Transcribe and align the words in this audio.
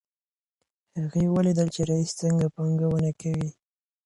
هغې 0.99 1.23
ولیدل 1.35 1.67
چې 1.75 1.81
رییس 1.89 2.11
څنګه 2.21 2.45
پانګونه 2.55 3.11
کوي. 3.21 3.49